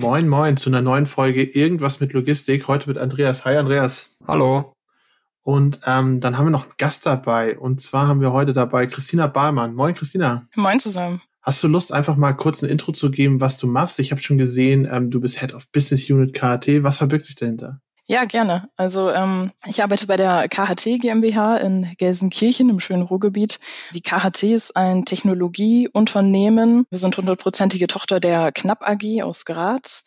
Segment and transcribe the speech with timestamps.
[0.00, 2.68] Moin, moin zu einer neuen Folge Irgendwas mit Logistik.
[2.68, 3.44] Heute mit Andreas.
[3.44, 4.16] Hi, Andreas.
[4.26, 4.72] Hallo.
[5.42, 7.58] Und ähm, dann haben wir noch einen Gast dabei.
[7.58, 9.74] Und zwar haben wir heute dabei Christina Bahlmann.
[9.74, 10.46] Moin, Christina.
[10.56, 11.20] Moin zusammen.
[11.42, 14.00] Hast du Lust, einfach mal kurz ein Intro zu geben, was du machst?
[14.00, 16.82] Ich habe schon gesehen, ähm, du bist Head of Business Unit KHT.
[16.82, 17.82] Was verbirgt sich dahinter?
[18.10, 18.68] Ja, gerne.
[18.76, 23.60] Also ähm, ich arbeite bei der KHT GmbH in Gelsenkirchen im schönen Ruhrgebiet.
[23.94, 26.86] Die KHT ist ein Technologieunternehmen.
[26.90, 30.02] Wir sind hundertprozentige Tochter der Knapp AG aus Graz.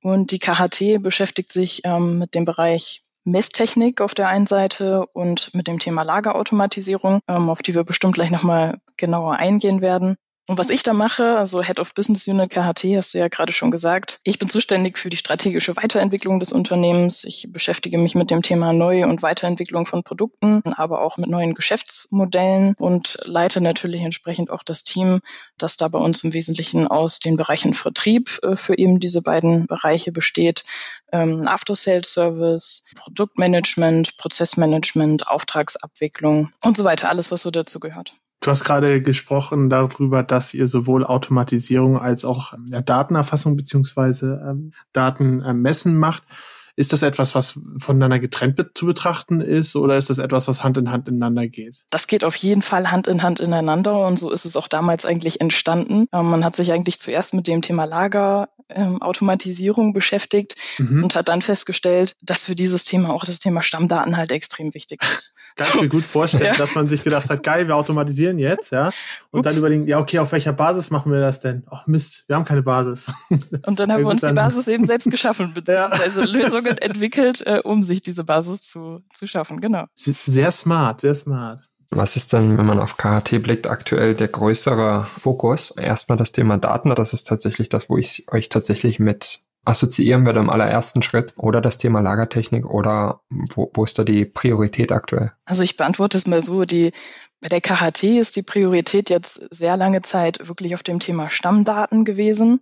[0.00, 5.52] Und die KHT beschäftigt sich ähm, mit dem Bereich Messtechnik auf der einen Seite und
[5.52, 10.14] mit dem Thema Lagerautomatisierung, ähm, auf die wir bestimmt gleich nochmal genauer eingehen werden.
[10.48, 13.52] Und was ich da mache, also Head of Business Unit KHT, hast du ja gerade
[13.52, 14.18] schon gesagt.
[14.24, 17.24] Ich bin zuständig für die strategische Weiterentwicklung des Unternehmens.
[17.24, 21.52] Ich beschäftige mich mit dem Thema Neu- und Weiterentwicklung von Produkten, aber auch mit neuen
[21.52, 25.20] Geschäftsmodellen und leite natürlich entsprechend auch das Team,
[25.58, 29.66] das da bei uns im Wesentlichen aus den Bereichen Vertrieb äh, für eben diese beiden
[29.66, 30.62] Bereiche besteht.
[31.12, 37.10] Ähm, After-Sales-Service, Produktmanagement, Prozessmanagement, Auftragsabwicklung und so weiter.
[37.10, 38.14] Alles, was so dazu gehört.
[38.40, 44.72] Du hast gerade gesprochen darüber, dass ihr sowohl Automatisierung als auch ja, Datenerfassung beziehungsweise ähm,
[44.92, 46.22] Datenmessen äh, macht.
[46.78, 50.62] Ist das etwas, was voneinander getrennt be zu betrachten ist oder ist das etwas, was
[50.62, 51.74] Hand in Hand ineinander geht?
[51.90, 55.04] Das geht auf jeden Fall Hand in Hand ineinander und so ist es auch damals
[55.04, 56.06] eigentlich entstanden.
[56.12, 61.02] Ähm, man hat sich eigentlich zuerst mit dem Thema Lagerautomatisierung ähm, beschäftigt mhm.
[61.02, 65.02] und hat dann festgestellt, dass für dieses Thema auch das Thema Stammdaten halt extrem wichtig
[65.02, 65.34] ist.
[65.56, 65.74] Kann so.
[65.74, 66.54] ich mir gut vorstellen, ja.
[66.54, 68.92] dass man sich gedacht hat, geil, wir automatisieren jetzt, ja.
[69.32, 69.48] Und Ups.
[69.48, 71.64] dann überlegen, ja, okay, auf welcher Basis machen wir das denn?
[71.72, 73.12] Ach Mist, wir haben keine Basis.
[73.66, 76.26] Und dann haben wir uns die Basis eben selbst geschaffen, beziehungsweise ja.
[76.26, 79.60] Lösungen entwickelt, äh, um sich diese Basis zu, zu schaffen.
[79.60, 79.84] Genau.
[79.94, 81.60] Sehr smart, sehr smart.
[81.90, 85.70] Was ist denn, wenn man auf KHT blickt, aktuell der größere Fokus?
[85.70, 90.40] Erstmal das Thema Daten, das ist tatsächlich das, wo ich euch tatsächlich mit assoziieren würde
[90.40, 95.32] im allerersten Schritt oder das Thema Lagertechnik oder wo, wo ist da die Priorität aktuell?
[95.44, 96.92] Also ich beantworte es mal so, die
[97.40, 102.04] bei der KHT ist die Priorität jetzt sehr lange Zeit wirklich auf dem Thema Stammdaten
[102.04, 102.60] gewesen.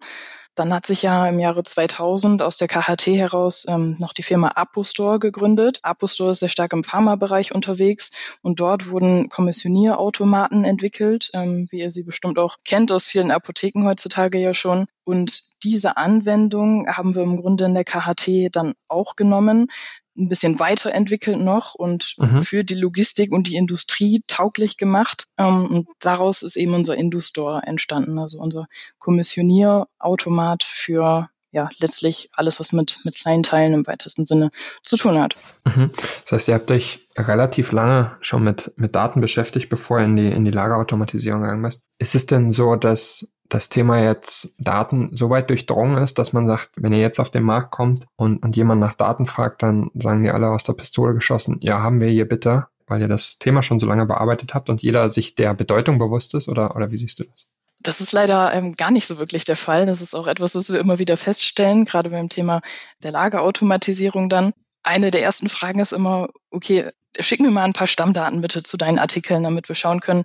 [0.56, 4.48] Dann hat sich ja im Jahre 2000 aus der KHT heraus ähm, noch die Firma
[4.48, 5.80] Apostore gegründet.
[5.82, 11.90] Apostore ist sehr stark im Pharmabereich unterwegs und dort wurden Kommissionierautomaten entwickelt, ähm, wie ihr
[11.90, 14.86] sie bestimmt auch kennt aus vielen Apotheken heutzutage ja schon.
[15.04, 19.68] Und diese Anwendung haben wir im Grunde in der KHT dann auch genommen
[20.16, 22.42] ein bisschen weiterentwickelt noch und mhm.
[22.42, 25.26] für die Logistik und die Industrie tauglich gemacht.
[25.38, 28.66] Ähm, und daraus ist eben unser Industore entstanden, also unser
[28.98, 34.50] Kommissionierautomat für ja, letztlich alles, was mit, mit kleinen Teilen im weitesten Sinne
[34.82, 35.36] zu tun hat.
[35.64, 35.90] Mhm.
[36.22, 40.16] Das heißt, ihr habt euch relativ lange schon mit, mit Daten beschäftigt, bevor ihr in
[40.16, 41.84] die, in die Lagerautomatisierung gegangen bist.
[41.98, 46.46] Ist es denn so, dass das Thema jetzt Daten so weit durchdrungen ist, dass man
[46.46, 49.90] sagt, wenn ihr jetzt auf den Markt kommt und, und jemand nach Daten fragt, dann
[49.94, 53.38] sagen die alle aus der Pistole geschossen, ja, haben wir hier bitte, weil ihr das
[53.38, 56.90] Thema schon so lange bearbeitet habt und jeder sich der Bedeutung bewusst ist oder, oder
[56.90, 57.46] wie siehst du das?
[57.78, 59.86] Das ist leider ähm, gar nicht so wirklich der Fall.
[59.86, 62.62] Das ist auch etwas, was wir immer wieder feststellen, gerade beim Thema
[63.02, 64.52] der Lagerautomatisierung dann.
[64.82, 68.76] Eine der ersten Fragen ist immer, okay, schick mir mal ein paar Stammdaten bitte zu
[68.76, 70.24] deinen Artikeln, damit wir schauen können,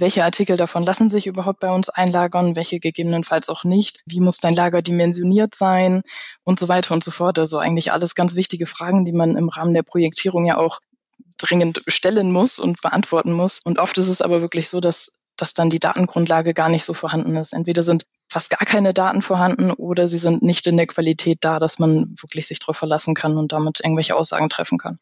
[0.00, 4.38] welche Artikel davon lassen sich überhaupt bei uns einlagern, welche gegebenenfalls auch nicht, wie muss
[4.38, 6.02] dein Lager dimensioniert sein
[6.44, 7.38] und so weiter und so fort.
[7.38, 10.80] Also eigentlich alles ganz wichtige Fragen, die man im Rahmen der Projektierung ja auch
[11.38, 13.60] dringend stellen muss und beantworten muss.
[13.64, 16.94] Und oft ist es aber wirklich so, dass, dass dann die Datengrundlage gar nicht so
[16.94, 17.52] vorhanden ist.
[17.52, 21.58] Entweder sind fast gar keine Daten vorhanden oder sie sind nicht in der Qualität da,
[21.58, 24.98] dass man wirklich sich darauf verlassen kann und damit irgendwelche Aussagen treffen kann.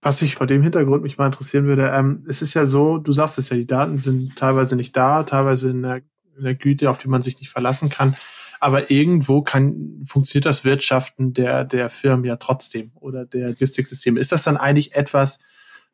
[0.00, 3.12] Was ich vor dem Hintergrund mich mal interessieren würde, ähm, es ist ja so, du
[3.12, 6.02] sagst es ja, die Daten sind teilweise nicht da, teilweise in der,
[6.36, 8.14] in der Güte, auf die man sich nicht verlassen kann.
[8.60, 14.18] Aber irgendwo kann, funktioniert das Wirtschaften der, der Firmen ja trotzdem oder der Logistiksysteme.
[14.20, 15.38] Ist das dann eigentlich etwas,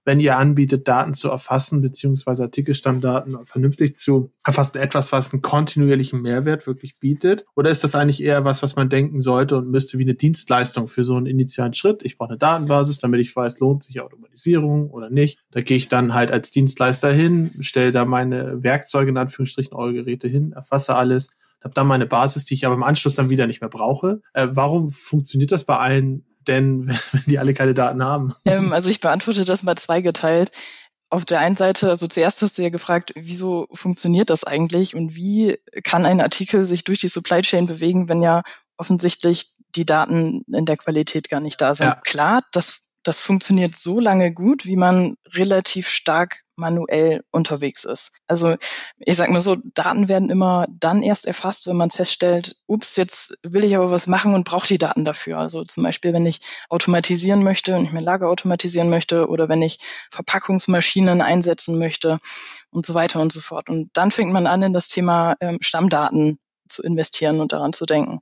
[0.04, 6.20] wenn ihr anbietet, Daten zu erfassen, beziehungsweise Artikelstammdaten vernünftig zu erfassen, etwas, was einen kontinuierlichen
[6.20, 7.44] Mehrwert wirklich bietet?
[7.54, 10.88] Oder ist das eigentlich eher was, was man denken sollte und müsste wie eine Dienstleistung
[10.88, 12.02] für so einen initialen Schritt?
[12.02, 15.38] Ich brauche eine Datenbasis, damit ich weiß, lohnt sich Automatisierung oder nicht.
[15.50, 19.94] Da gehe ich dann halt als Dienstleister hin, stelle da meine Werkzeuge in Anführungsstrichen, eure
[19.94, 21.30] Geräte hin, erfasse alles
[21.64, 24.20] habe dann meine Basis, die ich aber im Anschluss dann wieder nicht mehr brauche.
[24.34, 28.34] Äh, warum funktioniert das bei allen denn, wenn die alle keine Daten haben?
[28.44, 30.50] Ähm, also ich beantworte das mal zweigeteilt.
[31.10, 35.14] Auf der einen Seite, also zuerst hast du ja gefragt, wieso funktioniert das eigentlich und
[35.14, 38.42] wie kann ein Artikel sich durch die Supply Chain bewegen, wenn ja
[38.76, 41.86] offensichtlich die Daten in der Qualität gar nicht da sind.
[41.86, 42.00] Ja.
[42.04, 48.12] Klar, das das funktioniert so lange gut, wie man relativ stark manuell unterwegs ist.
[48.26, 48.56] Also
[48.98, 53.36] ich sag mal so, Daten werden immer dann erst erfasst, wenn man feststellt, ups, jetzt
[53.42, 55.38] will ich aber was machen und brauche die Daten dafür.
[55.38, 59.62] Also zum Beispiel, wenn ich automatisieren möchte und ich mein Lager automatisieren möchte oder wenn
[59.62, 59.78] ich
[60.10, 62.18] Verpackungsmaschinen einsetzen möchte
[62.70, 63.68] und so weiter und so fort.
[63.68, 67.86] Und dann fängt man an, in das Thema ähm, Stammdaten zu investieren und daran zu
[67.86, 68.20] denken.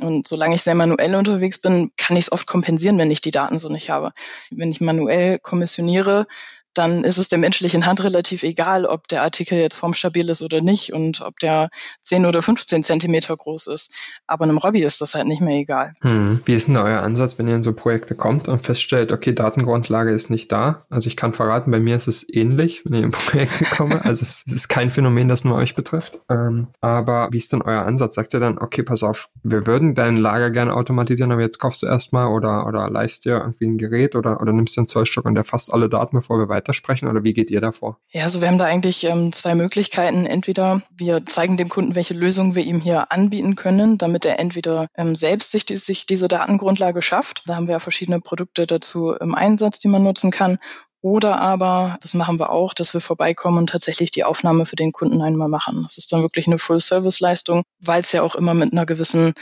[0.00, 3.30] Und solange ich sehr manuell unterwegs bin, kann ich es oft kompensieren, wenn ich die
[3.30, 4.12] Daten so nicht habe.
[4.50, 6.26] Wenn ich manuell kommissioniere,
[6.74, 10.60] dann ist es der menschlichen Hand relativ egal, ob der Artikel jetzt formstabil ist oder
[10.60, 11.70] nicht und ob der
[12.00, 13.94] 10 oder 15 Zentimeter groß ist.
[14.26, 15.94] Aber einem Robby ist das halt nicht mehr egal.
[16.00, 16.40] Hm.
[16.44, 20.10] Wie ist denn euer Ansatz, wenn ihr in so Projekte kommt und feststellt, okay, Datengrundlage
[20.10, 20.84] ist nicht da?
[20.88, 24.04] Also ich kann verraten, bei mir ist es ähnlich, wenn ich in Projekte komme.
[24.04, 26.18] Also es, ist kein Phänomen, das nur euch betrifft.
[26.30, 28.14] Ähm, aber wie ist denn euer Ansatz?
[28.14, 31.82] Sagt ihr dann, okay, pass auf, wir würden dein Lager gerne automatisieren, aber jetzt kaufst
[31.82, 35.24] du erstmal oder, oder leist dir irgendwie ein Gerät oder, oder nimmst dir einen Zollstock
[35.24, 37.98] und der fasst alle Daten, bevor wir weiter weitersprechen oder wie geht ihr davor?
[38.12, 40.26] Ja, also wir haben da eigentlich ähm, zwei Möglichkeiten.
[40.26, 44.86] Entweder wir zeigen dem Kunden, welche Lösung wir ihm hier anbieten können, damit er entweder
[44.96, 47.42] ähm, selbst sich, die, sich diese Datengrundlage schafft.
[47.46, 50.58] Da haben wir ja verschiedene Produkte dazu im Einsatz, die man nutzen kann.
[51.00, 54.92] Oder aber, das machen wir auch, dass wir vorbeikommen und tatsächlich die Aufnahme für den
[54.92, 55.82] Kunden einmal machen.
[55.82, 59.34] Das ist dann wirklich eine Full-Service-Leistung, weil es ja auch immer mit einer gewissen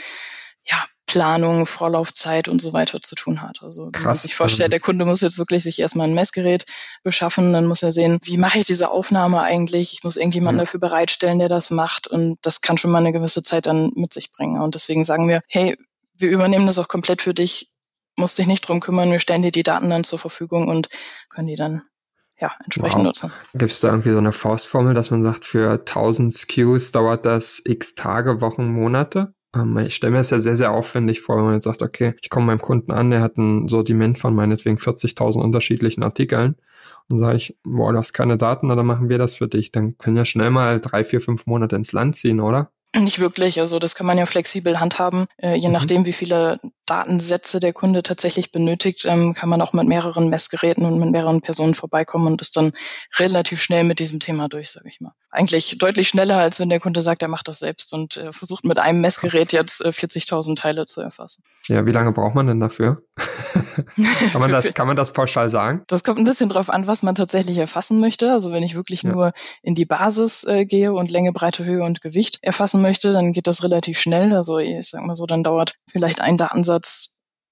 [0.63, 3.63] ja, Planung, Vorlaufzeit und so weiter zu tun hat.
[3.63, 3.95] Also Krass.
[4.01, 6.63] wenn man sich vorstellt, der Kunde muss jetzt wirklich sich erstmal ein Messgerät
[7.03, 9.91] beschaffen, dann muss er sehen, wie mache ich diese Aufnahme eigentlich?
[9.91, 10.63] Ich muss irgendjemanden ja.
[10.63, 14.13] dafür bereitstellen, der das macht und das kann schon mal eine gewisse Zeit dann mit
[14.13, 14.61] sich bringen.
[14.61, 15.77] Und deswegen sagen wir, hey,
[16.15, 17.73] wir übernehmen das auch komplett für dich,
[18.15, 20.87] musst dich nicht drum kümmern, wir stellen dir die Daten dann zur Verfügung und
[21.27, 21.81] können die dann
[22.39, 23.03] ja, entsprechend wow.
[23.03, 23.33] nutzen.
[23.53, 27.61] Gibt es da irgendwie so eine Faustformel, dass man sagt, für 1000 SKUs dauert das
[27.65, 29.33] x Tage, Wochen, Monate?
[29.55, 32.15] Ähm, ich stelle mir das ja sehr, sehr aufwendig vor, wenn man jetzt sagt, okay,
[32.21, 36.55] ich komme meinem Kunden an, der hat ein Sortiment von meinetwegen 40.000 unterschiedlichen Artikeln
[37.09, 39.71] und sage ich, boah, du hast keine Daten, oder machen wir das für dich.
[39.71, 42.71] Dann können ja schnell mal drei, vier, fünf Monate ins Land ziehen, oder?
[42.95, 43.59] Nicht wirklich.
[43.59, 45.25] Also das kann man ja flexibel handhaben.
[45.37, 45.73] Äh, je mhm.
[45.73, 46.59] nachdem, wie viele
[46.91, 51.39] Datensätze der Kunde tatsächlich benötigt, ähm, kann man auch mit mehreren Messgeräten und mit mehreren
[51.39, 52.73] Personen vorbeikommen und ist dann
[53.17, 55.13] relativ schnell mit diesem Thema durch, sage ich mal.
[55.29, 58.65] Eigentlich deutlich schneller, als wenn der Kunde sagt, er macht das selbst und äh, versucht
[58.65, 61.43] mit einem Messgerät jetzt äh, 40.000 Teile zu erfassen.
[61.67, 63.01] Ja, wie lange braucht man denn dafür?
[64.33, 65.83] kann, man das, kann man das pauschal sagen?
[65.87, 68.33] Das kommt ein bisschen drauf an, was man tatsächlich erfassen möchte.
[68.33, 69.13] Also wenn ich wirklich ja.
[69.13, 73.31] nur in die Basis äh, gehe und Länge, Breite, Höhe und Gewicht erfassen möchte, dann
[73.31, 74.33] geht das relativ schnell.
[74.33, 76.80] Also ich sag mal so, dann dauert vielleicht ein Datensatz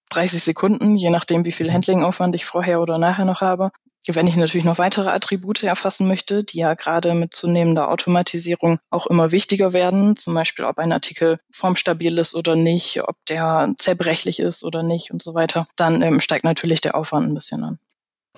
[0.10, 1.74] 30 Sekunden, je nachdem, wie viel mhm.
[1.74, 3.72] Handlingaufwand ich vorher oder nachher noch habe.
[4.08, 9.06] Wenn ich natürlich noch weitere Attribute erfassen möchte, die ja gerade mit zunehmender Automatisierung auch
[9.06, 14.40] immer wichtiger werden, zum Beispiel ob ein Artikel formstabil ist oder nicht, ob der zerbrechlich
[14.40, 17.80] ist oder nicht und so weiter, dann ähm, steigt natürlich der Aufwand ein bisschen an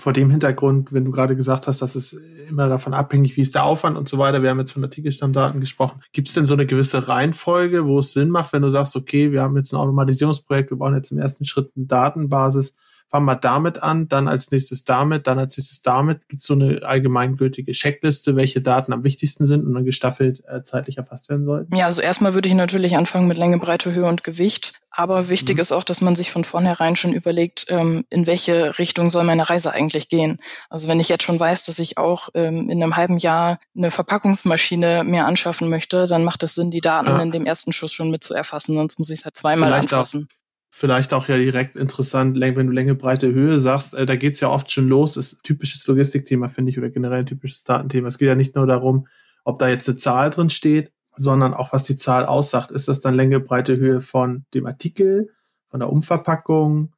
[0.01, 2.13] vor dem Hintergrund, wenn du gerade gesagt hast, dass es
[2.49, 5.59] immer davon abhängig, wie ist der Aufwand und so weiter, wir haben jetzt von Artikelstammdaten
[5.59, 8.95] gesprochen, gibt es denn so eine gewisse Reihenfolge, wo es Sinn macht, wenn du sagst,
[8.95, 12.75] okay, wir haben jetzt ein Automatisierungsprojekt, wir brauchen jetzt im ersten Schritt eine Datenbasis,
[13.11, 16.29] fangen wir damit an, dann als nächstes damit, dann als nächstes damit.
[16.29, 20.63] Gibt es so eine allgemeingültige Checkliste, welche Daten am wichtigsten sind und dann gestaffelt äh,
[20.63, 21.75] zeitlich erfasst werden sollten?
[21.75, 24.73] Ja, also erstmal würde ich natürlich anfangen mit Länge, Breite, Höhe und Gewicht.
[24.93, 25.61] Aber wichtig mhm.
[25.61, 29.49] ist auch, dass man sich von vornherein schon überlegt, ähm, in welche Richtung soll meine
[29.49, 30.39] Reise eigentlich gehen.
[30.69, 33.91] Also wenn ich jetzt schon weiß, dass ich auch ähm, in einem halben Jahr eine
[33.91, 37.21] Verpackungsmaschine mehr anschaffen möchte, dann macht es Sinn, die Daten ja.
[37.21, 39.93] in dem ersten Schuss schon mit zu erfassen, sonst muss ich es halt zweimal Vielleicht
[39.93, 40.27] anfassen.
[40.29, 40.40] Auch
[40.73, 44.49] vielleicht auch ja direkt interessant, wenn du Länge, Breite, Höhe sagst, äh, da geht's ja
[44.49, 48.07] oft schon los, ist typisches Logistikthema, finde ich, oder generell ein typisches Datenthema.
[48.07, 49.07] Es geht ja nicht nur darum,
[49.43, 52.71] ob da jetzt eine Zahl drin steht, sondern auch, was die Zahl aussagt.
[52.71, 55.29] Ist das dann Länge, Breite, Höhe von dem Artikel,
[55.65, 56.93] von der Umverpackung,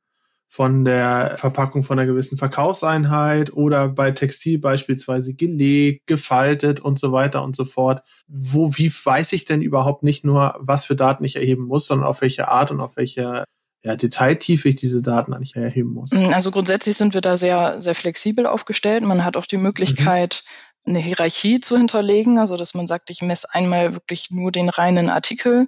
[0.48, 7.12] von der Verpackung von einer gewissen Verkaufseinheit oder bei Textil beispielsweise gelegt, gefaltet und so
[7.12, 8.04] weiter und so fort.
[8.28, 12.08] Wo, wie weiß ich denn überhaupt nicht nur, was für Daten ich erheben muss, sondern
[12.08, 13.46] auf welche Art und auf welche
[13.84, 16.12] ja, Detailtiefe ich diese Daten eigentlich erheben muss.
[16.14, 19.04] Also grundsätzlich sind wir da sehr, sehr flexibel aufgestellt.
[19.04, 20.44] Man hat auch die Möglichkeit,
[20.86, 25.10] eine Hierarchie zu hinterlegen, also dass man sagt, ich messe einmal wirklich nur den reinen
[25.10, 25.68] Artikel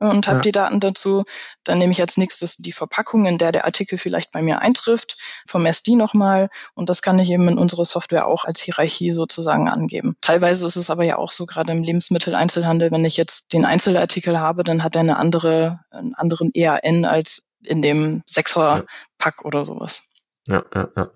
[0.00, 0.42] äh, und habe ja.
[0.42, 1.24] die Daten dazu.
[1.64, 5.16] Dann nehme ich als nächstes die Verpackung, in der der Artikel vielleicht bei mir eintrifft,
[5.46, 9.68] vermesse die nochmal und das kann ich eben in unserer Software auch als Hierarchie sozusagen
[9.68, 10.16] angeben.
[10.20, 14.40] Teilweise ist es aber ja auch so, gerade im Lebensmitteleinzelhandel, wenn ich jetzt den Einzelartikel
[14.40, 20.02] habe, dann hat er eine andere, einen anderen EAN als in dem Sechser-Pack oder sowas.
[20.46, 21.10] Ja, ja, ja.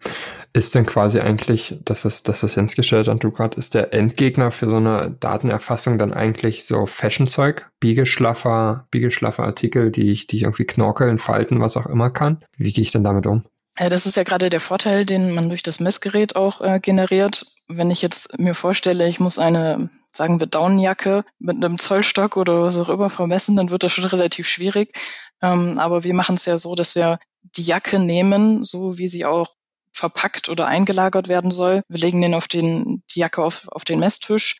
[0.52, 3.92] Ist denn quasi eigentlich, das ist, das ist Jens gestellt an du gerade, ist der
[3.92, 7.68] Endgegner für so eine Datenerfassung dann eigentlich so Fashion-Zeug?
[7.80, 12.44] Biegeschlaffer, Biegeschlaffer Artikel, die ich, die ich irgendwie knorkeln, falten, was auch immer kann?
[12.56, 13.44] Wie gehe ich denn damit um?
[13.78, 17.46] Ja, das ist ja gerade der Vorteil, den man durch das Messgerät auch äh, generiert.
[17.66, 22.62] Wenn ich jetzt mir vorstelle, ich muss eine, sagen wir, Daunenjacke mit einem Zollstock oder
[22.62, 24.96] was auch immer vermessen, dann wird das schon relativ schwierig.
[25.44, 29.26] Ähm, aber wir machen es ja so, dass wir die Jacke nehmen, so wie sie
[29.26, 29.54] auch
[29.92, 31.82] verpackt oder eingelagert werden soll.
[31.88, 34.56] Wir legen den auf den, die Jacke auf, auf den Messtisch.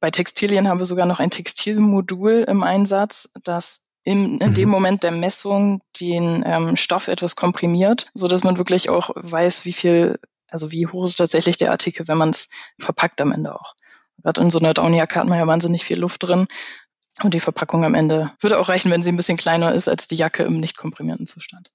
[0.00, 4.54] Bei Textilien haben wir sogar noch ein Textilmodul im Einsatz, das in, in mhm.
[4.54, 9.64] dem Moment der Messung den ähm, Stoff etwas komprimiert, so dass man wirklich auch weiß,
[9.64, 12.48] wie viel, also wie hoch ist tatsächlich der Artikel, wenn man es
[12.78, 13.74] verpackt am Ende auch.
[14.22, 16.46] Gerade in so einer Downjacke hat man ja wahnsinnig viel Luft drin.
[17.22, 20.08] Und die Verpackung am Ende würde auch reichen, wenn sie ein bisschen kleiner ist als
[20.08, 21.70] die Jacke im nicht komprimierten Zustand.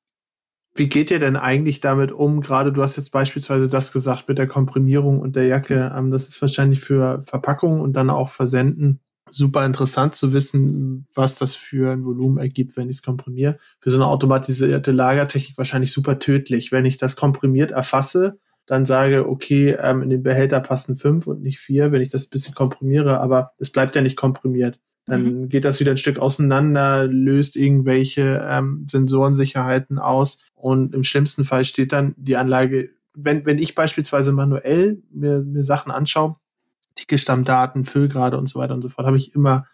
[0.73, 2.41] Wie geht ihr denn eigentlich damit um?
[2.41, 5.91] Gerade du hast jetzt beispielsweise das gesagt mit der Komprimierung und der Jacke.
[5.95, 11.35] Ähm, das ist wahrscheinlich für Verpackung und dann auch Versenden super interessant zu wissen, was
[11.35, 13.57] das für ein Volumen ergibt, wenn ich es komprimiere.
[13.79, 16.71] Für so eine automatisierte Lagertechnik wahrscheinlich super tödlich.
[16.71, 21.41] Wenn ich das komprimiert erfasse, dann sage, okay, ähm, in den Behälter passen fünf und
[21.41, 24.79] nicht vier, wenn ich das ein bisschen komprimiere, aber es bleibt ja nicht komprimiert.
[25.07, 25.49] Dann mhm.
[25.49, 31.63] geht das wieder ein Stück auseinander, löst irgendwelche ähm, Sensorensicherheiten aus und im schlimmsten Fall
[31.63, 36.35] steht dann die Anlage, wenn, wenn ich beispielsweise manuell mir, mir Sachen anschaue,
[36.95, 39.65] Ticketstammdaten, Füllgrade und so weiter und so fort, habe ich immer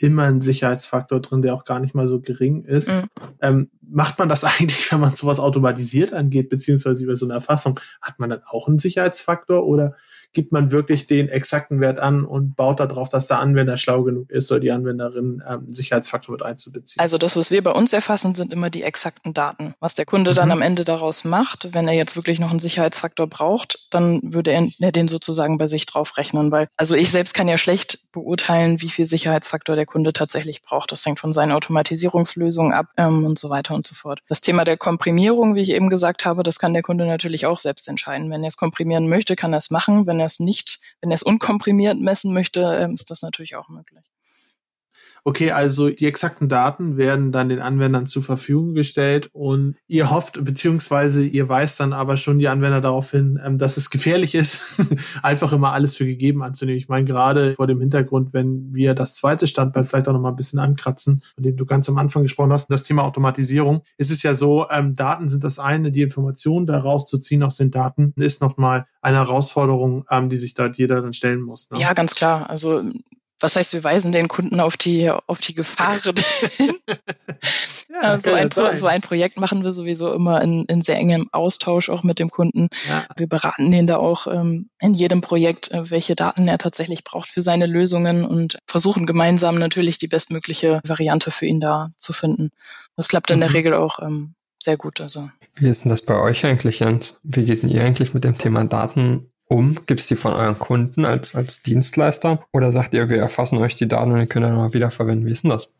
[0.00, 2.88] immer einen Sicherheitsfaktor drin, der auch gar nicht mal so gering ist.
[2.88, 3.08] Mhm.
[3.40, 7.80] Ähm, macht man das eigentlich, wenn man sowas automatisiert angeht, beziehungsweise über so eine Erfassung,
[8.00, 9.96] hat man dann auch einen Sicherheitsfaktor oder
[10.32, 14.30] gibt man wirklich den exakten Wert an und baut darauf, dass der Anwender schlau genug
[14.30, 17.00] ist oder die Anwenderin ähm, Sicherheitsfaktor mit einzubeziehen.
[17.00, 19.74] Also das, was wir bei uns erfassen, sind immer die exakten Daten.
[19.80, 20.34] Was der Kunde mhm.
[20.36, 24.52] dann am Ende daraus macht, wenn er jetzt wirklich noch einen Sicherheitsfaktor braucht, dann würde
[24.52, 28.88] er, den sozusagen bei sich draufrechnen, weil also ich selbst kann ja schlecht beurteilen, wie
[28.88, 30.92] viel Sicherheitsfaktor der Kunde tatsächlich braucht.
[30.92, 34.20] Das hängt von seinen Automatisierungslösungen ab ähm, und so weiter und so fort.
[34.28, 37.58] Das Thema der Komprimierung, wie ich eben gesagt habe, das kann der Kunde natürlich auch
[37.58, 38.30] selbst entscheiden.
[38.30, 40.06] Wenn er es komprimieren möchte, kann er es machen.
[40.06, 43.68] Wenn er es nicht, wenn er es unkomprimiert messen möchte, ähm, ist das natürlich auch
[43.68, 44.04] möglich.
[45.24, 50.42] Okay, also die exakten Daten werden dann den Anwendern zur Verfügung gestellt und ihr hofft,
[50.44, 54.80] beziehungsweise ihr weist dann aber schon die Anwender darauf hin, ähm, dass es gefährlich ist,
[55.22, 56.78] einfach immer alles für gegeben anzunehmen.
[56.78, 60.30] Ich meine, gerade vor dem Hintergrund, wenn wir das zweite Standbein vielleicht auch noch mal
[60.30, 64.10] ein bisschen ankratzen, von dem du ganz am Anfang gesprochen hast, das Thema Automatisierung, ist
[64.10, 67.70] es ja so, ähm, Daten sind das eine, die Informationen daraus zu ziehen aus den
[67.70, 71.70] Daten, ist nochmal eine Herausforderung, ähm, die sich dort jeder dann stellen muss.
[71.70, 71.78] Ne?
[71.80, 72.48] Ja, ganz klar.
[72.50, 72.82] Also
[73.40, 76.14] was heißt, wir weisen den Kunden auf die, auf die Gefahren
[76.56, 76.74] hin.
[77.90, 81.88] ja, so, ein so ein Projekt machen wir sowieso immer in, in sehr engem Austausch
[81.88, 82.68] auch mit dem Kunden.
[82.88, 83.06] Ja.
[83.16, 87.28] Wir beraten den da auch ähm, in jedem Projekt, äh, welche Daten er tatsächlich braucht
[87.28, 92.50] für seine Lösungen und versuchen gemeinsam natürlich die bestmögliche Variante für ihn da zu finden.
[92.96, 93.54] Das klappt in der mhm.
[93.54, 95.00] Regel auch ähm, sehr gut.
[95.00, 95.30] Also.
[95.54, 97.20] Wie ist denn das bei euch eigentlich, Jens?
[97.22, 99.86] Wie geht denn ihr eigentlich mit dem Thema Daten um?
[99.86, 102.40] Gibt es die von euren Kunden als, als Dienstleister?
[102.52, 105.26] Oder sagt ihr, wir erfassen euch die Daten und ihr könnt dann mal wiederverwenden?
[105.26, 105.70] Wie ist denn das?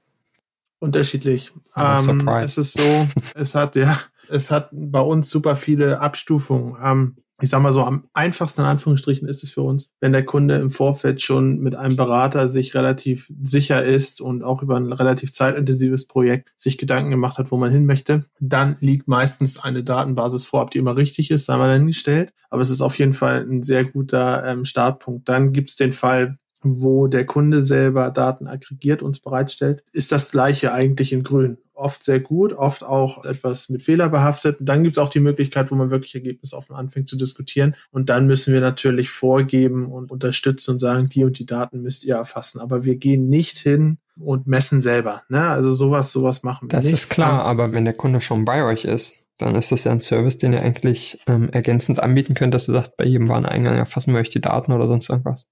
[0.80, 1.52] Unterschiedlich.
[1.76, 3.98] Oh, ähm, es ist so, es hat ja,
[4.28, 6.76] es hat bei uns super viele Abstufungen.
[6.82, 10.24] Ähm, ich sag mal so, am einfachsten in Anführungsstrichen ist es für uns, wenn der
[10.24, 14.92] Kunde im Vorfeld schon mit einem Berater sich relativ sicher ist und auch über ein
[14.92, 19.84] relativ zeitintensives Projekt sich Gedanken gemacht hat, wo man hin möchte, dann liegt meistens eine
[19.84, 20.62] Datenbasis vor.
[20.62, 22.32] Ob die immer richtig ist, sei mal dahingestellt.
[22.50, 25.28] Aber es ist auf jeden Fall ein sehr guter ähm, Startpunkt.
[25.28, 30.30] Dann gibt es den Fall, wo der Kunde selber Daten aggregiert, uns bereitstellt, ist das
[30.30, 34.60] gleiche eigentlich in grün oft sehr gut, oft auch etwas mit Fehler behaftet.
[34.60, 37.76] Und dann gibt es auch die Möglichkeit, wo man wirklich ergebnisoffen anfängt zu diskutieren.
[37.90, 42.04] Und dann müssen wir natürlich vorgeben und unterstützen und sagen, die und die Daten müsst
[42.04, 42.60] ihr erfassen.
[42.60, 45.22] Aber wir gehen nicht hin und messen selber.
[45.28, 45.48] Ne?
[45.48, 46.94] Also sowas, sowas machen wir das nicht.
[46.94, 49.92] Das ist klar, aber wenn der Kunde schon bei euch ist, dann ist das ja
[49.92, 53.76] ein Service, den ihr eigentlich ähm, ergänzend anbieten könnt, dass ihr sagt, bei jedem Wareneingang
[53.76, 55.46] erfassen wir euch die Daten oder sonst irgendwas.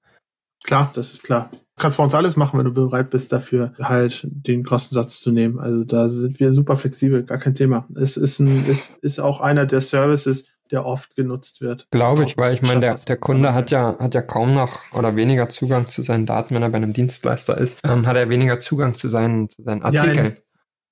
[0.64, 1.50] Klar, das ist klar.
[1.52, 5.30] Du kannst bei uns alles machen, wenn du bereit bist, dafür halt den Kostensatz zu
[5.30, 5.58] nehmen.
[5.58, 7.86] Also da sind wir super flexibel, gar kein Thema.
[7.94, 11.86] Es ist, ein, es ist auch einer der Services, der oft genutzt wird.
[11.90, 15.16] Glaube ich, weil ich meine, der, der Kunde hat ja, hat ja kaum noch oder
[15.16, 18.58] weniger Zugang zu seinen Daten, wenn er bei einem Dienstleister ist, ähm, hat er weniger
[18.58, 20.36] Zugang zu seinen, zu seinen Artikeln.
[20.36, 20.42] Ja,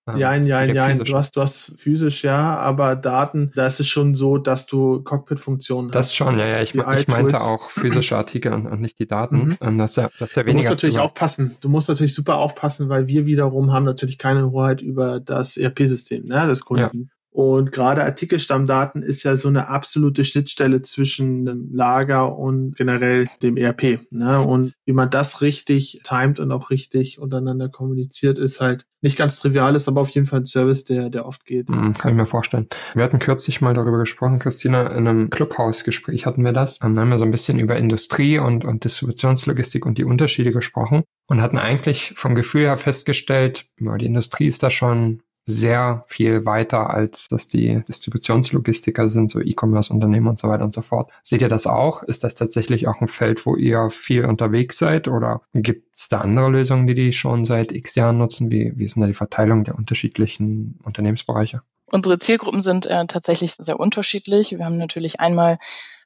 [0.06, 0.94] ja, ja, ja.
[0.94, 5.02] Du hast, du hast physisch ja, aber Daten, da ist es schon so, dass du
[5.02, 5.94] Cockpit-Funktionen hast.
[5.94, 6.62] Das schon, ja, ja.
[6.62, 9.36] Ich, ich meinte auch physische Artikel und, und nicht die Daten.
[9.36, 9.58] Mhm.
[9.62, 11.06] Ähm, dass er, dass er weniger du musst natürlich Zugang.
[11.06, 11.56] aufpassen.
[11.60, 16.26] Du musst natürlich super aufpassen, weil wir wiederum haben natürlich keine Hoheit über das ERP-System,
[16.26, 16.98] ne, des Kunden.
[16.98, 17.13] Ja.
[17.34, 23.56] Und gerade Artikelstammdaten ist ja so eine absolute Schnittstelle zwischen dem Lager und generell dem
[23.56, 23.98] ERP.
[24.12, 24.40] Ne?
[24.40, 29.40] Und wie man das richtig timet und auch richtig untereinander kommuniziert, ist halt nicht ganz
[29.40, 31.68] trivial, ist aber auf jeden Fall ein Service, der, der oft geht.
[31.70, 32.68] Mhm, kann ich mir vorstellen.
[32.94, 36.78] Wir hatten kürzlich mal darüber gesprochen, Christina, in einem Clubhouse-Gespräch hatten wir das.
[36.78, 41.02] Dann haben wir so ein bisschen über Industrie und, und Distributionslogistik und die Unterschiede gesprochen
[41.26, 46.90] und hatten eigentlich vom Gefühl her festgestellt, die Industrie ist da schon sehr viel weiter,
[46.90, 51.10] als dass die Distributionslogistiker sind, so E-Commerce-Unternehmen und so weiter und so fort.
[51.22, 52.02] Seht ihr das auch?
[52.02, 56.20] Ist das tatsächlich auch ein Feld, wo ihr viel unterwegs seid oder gibt es da
[56.20, 58.50] andere Lösungen, die die schon seit x Jahren nutzen?
[58.50, 61.62] Wie, wie ist denn da die Verteilung der unterschiedlichen Unternehmensbereiche?
[61.86, 64.52] Unsere Zielgruppen sind äh, tatsächlich sehr unterschiedlich.
[64.52, 65.58] Wir haben natürlich einmal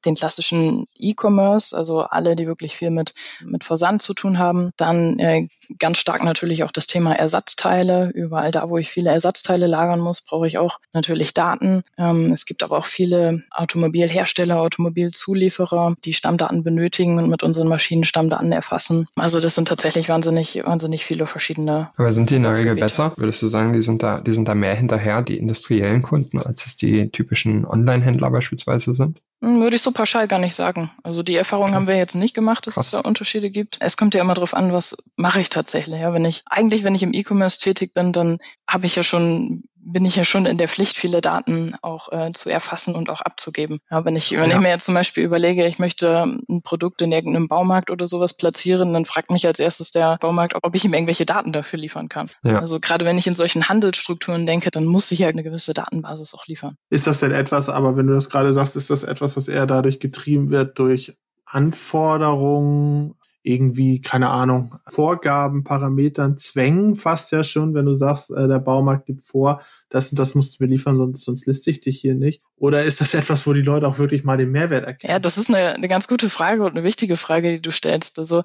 [0.04, 3.14] den klassischen E-Commerce, also alle, die wirklich viel mit,
[3.44, 4.70] mit Versand zu tun haben.
[4.76, 8.10] Dann äh, ganz stark natürlich auch das Thema Ersatzteile.
[8.14, 11.82] Überall da, wo ich viele Ersatzteile lagern muss, brauche ich auch natürlich Daten.
[11.96, 18.04] Ähm, es gibt aber auch viele Automobilhersteller, Automobilzulieferer, die Stammdaten benötigen und mit unseren Maschinen
[18.04, 19.06] Stammdaten erfassen.
[19.16, 21.90] Also das sind tatsächlich wahnsinnig, wahnsinnig viele verschiedene.
[21.96, 23.12] Aber sind die in der Regel besser?
[23.16, 26.66] Würdest du sagen, die sind da, die sind da mehr hinterher, die industriellen Kunden, als
[26.66, 29.20] es die typischen Online-Händler beispielsweise sind?
[29.40, 30.90] Hm, würde ich so pauschal gar nicht sagen.
[31.02, 32.86] Also die Erfahrung haben wir jetzt nicht gemacht, dass Krass.
[32.86, 33.76] es da Unterschiede gibt.
[33.80, 36.00] Es kommt ja immer darauf an, was mache ich tatsächlich.
[36.00, 39.64] Ja, wenn ich eigentlich, wenn ich im E-Commerce tätig bin, dann habe ich ja schon
[39.92, 43.20] bin ich ja schon in der Pflicht, viele Daten auch äh, zu erfassen und auch
[43.20, 43.80] abzugeben.
[43.90, 44.56] Ja, wenn ich, wenn ja.
[44.56, 48.34] ich mir jetzt zum Beispiel überlege, ich möchte ein Produkt in irgendeinem Baumarkt oder sowas
[48.34, 52.08] platzieren, dann fragt mich als erstes der Baumarkt, ob ich ihm irgendwelche Daten dafür liefern
[52.08, 52.28] kann.
[52.42, 52.58] Ja.
[52.58, 56.34] Also gerade wenn ich in solchen Handelsstrukturen denke, dann muss ich ja eine gewisse Datenbasis
[56.34, 56.76] auch liefern.
[56.90, 59.66] Ist das denn etwas, aber wenn du das gerade sagst, ist das etwas, was eher
[59.66, 61.16] dadurch getrieben wird durch
[61.46, 68.58] Anforderungen irgendwie, keine Ahnung, Vorgaben, Parametern, Zwängen fast ja schon, wenn du sagst, äh, der
[68.58, 72.00] Baumarkt gibt vor, das und das musst du mir liefern, sonst, sonst liste ich dich
[72.00, 72.42] hier nicht.
[72.56, 75.12] Oder ist das etwas, wo die Leute auch wirklich mal den Mehrwert erkennen?
[75.12, 78.18] Ja, das ist eine, eine ganz gute Frage und eine wichtige Frage, die du stellst.
[78.18, 78.42] Also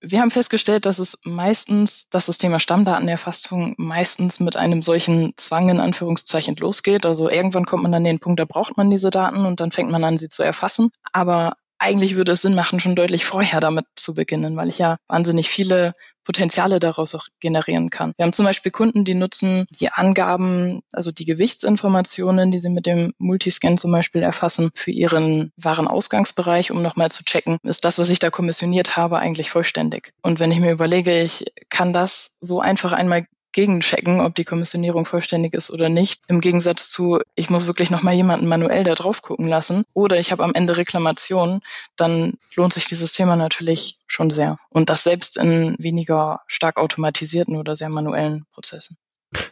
[0.00, 5.68] wir haben festgestellt, dass es meistens, dass das Thema Stammdatenerfassung meistens mit einem solchen Zwang
[5.68, 7.06] in Anführungszeichen losgeht.
[7.06, 9.90] Also irgendwann kommt man an den Punkt, da braucht man diese Daten und dann fängt
[9.90, 10.90] man an, sie zu erfassen.
[11.12, 14.96] Aber eigentlich würde es Sinn machen, schon deutlich vorher damit zu beginnen, weil ich ja
[15.08, 15.92] wahnsinnig viele
[16.26, 18.12] Potenziale daraus auch generieren kann.
[18.16, 22.84] Wir haben zum Beispiel Kunden, die nutzen die Angaben, also die Gewichtsinformationen, die sie mit
[22.84, 28.10] dem Multiscan zum Beispiel erfassen, für ihren Warenausgangsbereich, um nochmal zu checken, ist das, was
[28.10, 30.12] ich da kommissioniert habe, eigentlich vollständig.
[30.20, 35.06] Und wenn ich mir überlege, ich kann das so einfach einmal gegenchecken, ob die Kommissionierung
[35.06, 36.20] vollständig ist oder nicht.
[36.28, 40.30] Im Gegensatz zu, ich muss wirklich nochmal jemanden manuell da drauf gucken lassen oder ich
[40.30, 41.60] habe am Ende Reklamationen,
[41.96, 44.56] dann lohnt sich dieses Thema natürlich schon sehr.
[44.68, 48.98] Und das selbst in weniger stark automatisierten oder sehr manuellen Prozessen.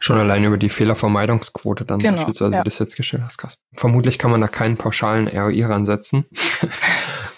[0.00, 2.58] Schon allein über die Fehlervermeidungsquote dann genau, beispielsweise, ja.
[2.60, 3.38] wie du das jetzt geschildert hast.
[3.38, 3.56] Krass.
[3.72, 6.26] Vermutlich kann man da keinen pauschalen ROI ransetzen.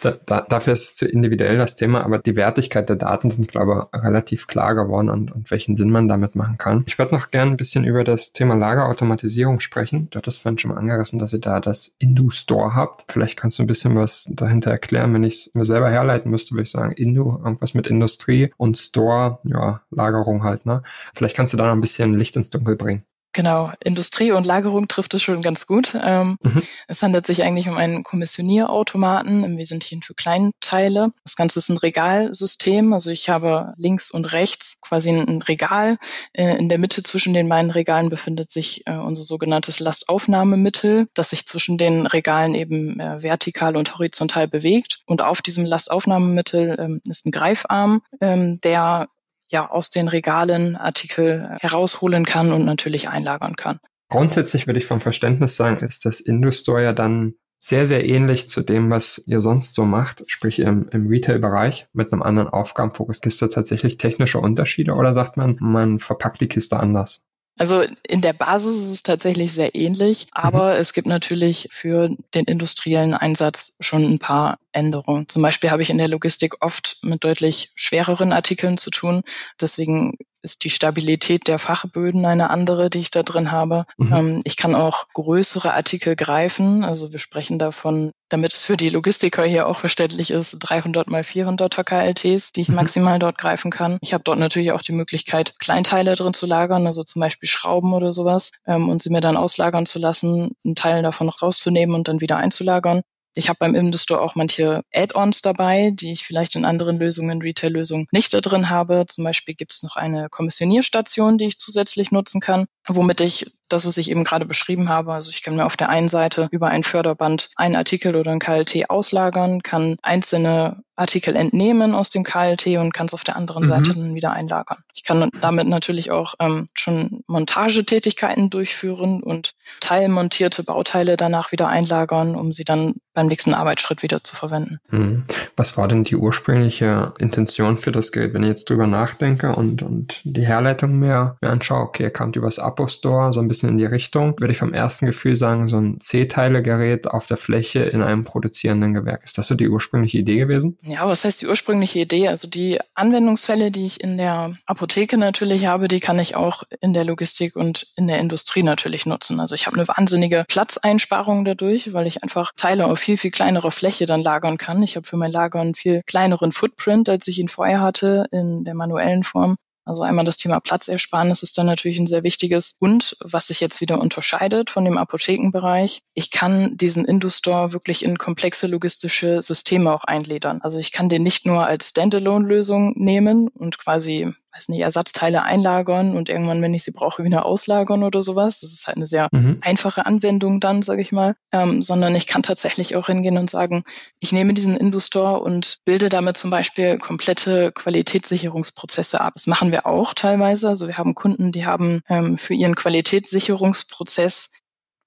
[0.06, 3.48] da, da, dafür ist es zu individuell das Thema, aber die Wertigkeit der Daten sind,
[3.48, 6.84] glaube ich, relativ klar geworden und, und welchen Sinn man damit machen kann.
[6.86, 10.08] Ich würde noch gerne ein bisschen über das Thema Lagerautomatisierung sprechen.
[10.10, 13.04] Du hattest vorhin schon mal angerissen, dass ihr da das Indu-Store habt.
[13.10, 15.12] Vielleicht kannst du ein bisschen was dahinter erklären.
[15.12, 18.78] Wenn ich es mir selber herleiten müsste, würde ich sagen, Indu, irgendwas mit Industrie und
[18.78, 20.82] Store, ja, Lagerung halt, ne?
[21.14, 23.04] Vielleicht kannst du da noch ein bisschen Licht ins Dunkel bringen.
[23.36, 25.94] Genau, Industrie und Lagerung trifft es schon ganz gut.
[26.02, 26.62] Ähm, mhm.
[26.88, 31.10] Es handelt sich eigentlich um einen Kommissionierautomaten, im Wesentlichen für Kleinteile.
[31.22, 35.98] Das Ganze ist ein Regalsystem, also ich habe links und rechts quasi ein Regal.
[36.32, 41.28] Äh, in der Mitte zwischen den beiden Regalen befindet sich äh, unser sogenanntes Lastaufnahmemittel, das
[41.28, 45.00] sich zwischen den Regalen eben äh, vertikal und horizontal bewegt.
[45.04, 49.08] Und auf diesem Lastaufnahmemittel ähm, ist ein Greifarm, ähm, der
[49.48, 53.78] ja aus den Regalen Artikel herausholen kann und natürlich einlagern kann.
[54.08, 58.60] Grundsätzlich würde ich vom Verständnis sagen, ist das Industore ja dann sehr, sehr ähnlich zu
[58.60, 63.20] dem, was ihr sonst so macht, sprich im, im Retail-Bereich mit einem anderen Aufgabenfokus.
[63.20, 67.24] Gibt es da tatsächlich technische Unterschiede oder sagt man, man verpackt die Kiste anders?
[67.58, 70.80] Also in der Basis ist es tatsächlich sehr ähnlich, aber mhm.
[70.80, 75.28] es gibt natürlich für den industriellen Einsatz schon ein paar Änderungen.
[75.28, 79.22] Zum Beispiel habe ich in der Logistik oft mit deutlich schwereren Artikeln zu tun.
[79.58, 83.84] Deswegen ist die Stabilität der Fachböden eine andere, die ich da drin habe.
[83.96, 84.12] Mhm.
[84.12, 86.84] Ähm, ich kann auch größere Artikel greifen.
[86.84, 91.24] Also wir sprechen davon, damit es für die Logistiker hier auch verständlich ist, 300 mal
[91.24, 92.76] 400 KLTs, die ich mhm.
[92.76, 93.98] maximal dort greifen kann.
[94.00, 97.92] Ich habe dort natürlich auch die Möglichkeit, Kleinteile drin zu lagern, also zum Beispiel Schrauben
[97.92, 102.06] oder sowas, ähm, und sie mir dann auslagern zu lassen, einen Teil davon rauszunehmen und
[102.06, 103.02] dann wieder einzulagern.
[103.36, 108.06] Ich habe beim Industore auch manche Add-ons dabei, die ich vielleicht in anderen Lösungen, Retail-Lösungen
[108.10, 109.04] nicht da drin habe.
[109.08, 113.84] Zum Beispiel gibt es noch eine Kommissionierstation, die ich zusätzlich nutzen kann, womit ich das,
[113.84, 115.12] was ich eben gerade beschrieben habe.
[115.12, 118.38] Also ich kann mir auf der einen Seite über ein Förderband einen Artikel oder ein
[118.38, 123.64] KLT auslagern, kann einzelne Artikel entnehmen aus dem KLT und kann es auf der anderen
[123.64, 123.68] mhm.
[123.68, 124.78] Seite dann wieder einlagern.
[124.94, 132.34] Ich kann damit natürlich auch ähm, schon Montagetätigkeiten durchführen und teilmontierte Bauteile danach wieder einlagern,
[132.34, 134.78] um sie dann beim nächsten Arbeitsschritt wieder zu verwenden.
[134.90, 135.24] Mhm.
[135.56, 138.34] Was war denn die ursprüngliche Intention für das Gerät?
[138.34, 142.32] Wenn ich jetzt drüber nachdenke und, und die Herleitung mehr, mehr anschaue, okay, er kam
[142.32, 145.68] übers Apo Store so ein bisschen in die Richtung, würde ich vom ersten Gefühl sagen,
[145.68, 149.24] so ein C-Teile-Gerät auf der Fläche in einem produzierenden Gewerk.
[149.24, 150.78] Ist das so die ursprüngliche Idee gewesen?
[150.88, 152.28] Ja, was heißt die ursprüngliche Idee?
[152.28, 156.92] Also die Anwendungsfälle, die ich in der Apotheke natürlich habe, die kann ich auch in
[156.92, 159.40] der Logistik und in der Industrie natürlich nutzen.
[159.40, 163.72] Also ich habe eine wahnsinnige Platzeinsparung dadurch, weil ich einfach Teile auf viel, viel kleinere
[163.72, 164.80] Fläche dann lagern kann.
[164.84, 168.62] Ich habe für mein Lager einen viel kleineren Footprint, als ich ihn vorher hatte in
[168.62, 169.56] der manuellen Form.
[169.86, 172.76] Also einmal das Thema Platzersparnis ist dann natürlich ein sehr wichtiges.
[172.80, 178.18] Und was sich jetzt wieder unterscheidet von dem Apothekenbereich, ich kann diesen Industore wirklich in
[178.18, 180.60] komplexe logistische Systeme auch einledern.
[180.62, 186.16] Also ich kann den nicht nur als Standalone-Lösung nehmen und quasi weiß nicht, Ersatzteile einlagern
[186.16, 188.60] und irgendwann, wenn ich sie brauche, wieder auslagern oder sowas.
[188.60, 189.58] Das ist halt eine sehr mhm.
[189.60, 191.34] einfache Anwendung dann, sage ich mal.
[191.52, 193.84] Ähm, sondern ich kann tatsächlich auch hingehen und sagen,
[194.18, 199.34] ich nehme diesen Industore und bilde damit zum Beispiel komplette Qualitätssicherungsprozesse ab.
[199.36, 200.68] Das machen wir auch teilweise.
[200.68, 204.52] Also wir haben Kunden, die haben ähm, für ihren Qualitätssicherungsprozess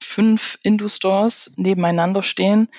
[0.01, 2.69] fünf Industores nebeneinander stehen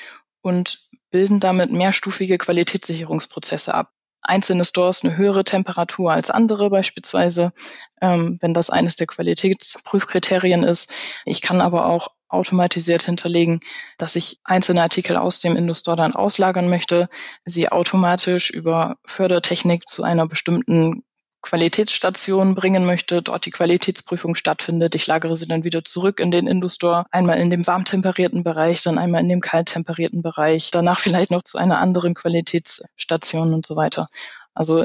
[0.43, 3.91] und bilden damit mehrstufige Qualitätssicherungsprozesse ab
[4.23, 7.53] einzelne Stores eine höhere Temperatur als andere beispielsweise,
[8.01, 10.93] ähm, wenn das eines der Qualitätsprüfkriterien ist.
[11.25, 13.61] Ich kann aber auch automatisiert hinterlegen,
[13.99, 17.09] dass ich einzelne Artikel aus dem Industore dann auslagern möchte,
[17.45, 21.03] sie automatisch über Fördertechnik zu einer bestimmten
[21.43, 24.95] Qualitätsstation bringen möchte, dort die Qualitätsprüfung stattfindet.
[24.95, 28.99] Ich lagere sie dann wieder zurück in den Industore, einmal in dem warmtemperierten Bereich, dann
[28.99, 34.07] einmal in dem kalttemperierten Bereich, danach vielleicht noch zu einer anderen Qualitätsstation und so weiter.
[34.55, 34.83] Also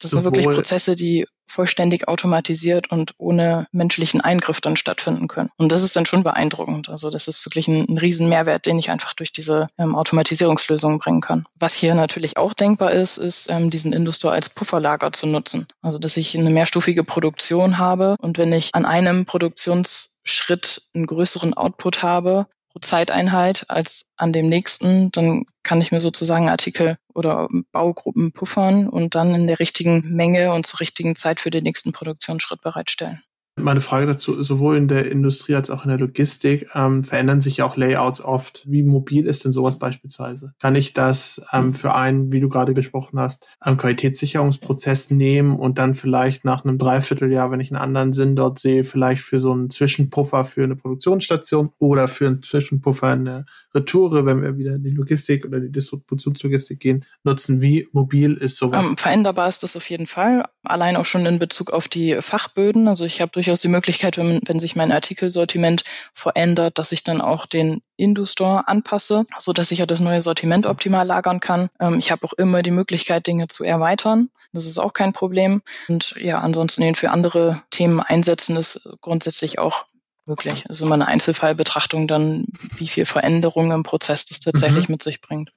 [0.00, 5.50] das Sowohl sind wirklich Prozesse, die vollständig automatisiert und ohne menschlichen Eingriff dann stattfinden können.
[5.56, 6.88] Und das ist dann schon beeindruckend.
[6.88, 8.28] Also das ist wirklich ein, ein riesen
[8.66, 11.46] den ich einfach durch diese ähm, Automatisierungslösungen bringen kann.
[11.58, 15.66] Was hier natürlich auch denkbar ist, ist ähm, diesen Industore als Pufferlager zu nutzen.
[15.82, 21.54] Also dass ich eine mehrstufige Produktion habe und wenn ich an einem Produktionsschritt einen größeren
[21.54, 27.48] Output habe, pro Zeiteinheit als an dem nächsten, dann kann ich mir sozusagen Artikel oder
[27.72, 31.92] Baugruppen puffern und dann in der richtigen Menge und zur richtigen Zeit für den nächsten
[31.92, 33.22] Produktionsschritt bereitstellen.
[33.58, 37.58] Meine Frage dazu, sowohl in der Industrie als auch in der Logistik, ähm, verändern sich
[37.58, 38.64] ja auch Layouts oft.
[38.66, 40.54] Wie mobil ist denn sowas beispielsweise?
[40.60, 45.78] Kann ich das ähm, für einen, wie du gerade gesprochen hast, einen Qualitätssicherungsprozess nehmen und
[45.78, 49.52] dann vielleicht nach einem Dreivierteljahr, wenn ich einen anderen Sinn dort sehe, vielleicht für so
[49.52, 53.44] einen Zwischenpuffer für eine Produktionsstation oder für einen Zwischenpuffer eine
[53.78, 57.60] Retoure, wenn wir wieder in die Logistik oder die Distributionslogistik gehen, nutzen?
[57.60, 58.86] Wie mobil ist sowas?
[58.86, 60.44] Ähm, veränderbar ist das auf jeden Fall.
[60.62, 62.88] Allein auch schon in Bezug auf die Fachböden.
[62.88, 67.20] Also ich habe durchaus die Möglichkeit, wenn, wenn sich mein Artikelsortiment verändert, dass ich dann
[67.20, 71.68] auch den Industore anpasse, so dass ich ja das neue Sortiment optimal lagern kann.
[71.80, 74.30] Ähm, ich habe auch immer die Möglichkeit, Dinge zu erweitern.
[74.52, 75.62] Das ist auch kein Problem.
[75.88, 79.84] Und ja, ansonsten den für andere Themen einsetzen ist grundsätzlich auch
[80.28, 80.64] möglich.
[80.68, 82.44] Es ist immer eine Einzelfallbetrachtung dann,
[82.76, 84.94] wie viel Veränderung im Prozess das tatsächlich mhm.
[84.94, 85.50] mit sich bringt.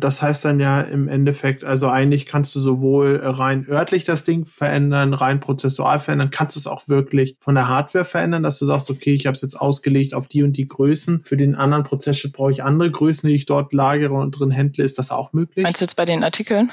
[0.00, 4.46] Das heißt dann ja im Endeffekt, also eigentlich kannst du sowohl rein örtlich das Ding
[4.46, 8.66] verändern, rein prozessual verändern, kannst du es auch wirklich von der Hardware verändern, dass du
[8.66, 11.24] sagst, okay, ich habe es jetzt ausgelegt auf die und die Größen.
[11.24, 14.84] Für den anderen Prozessschritt brauche ich andere Größen, die ich dort lagere und drin händle.
[14.84, 15.64] Ist das auch möglich?
[15.64, 16.70] Meinst du jetzt bei den Artikeln?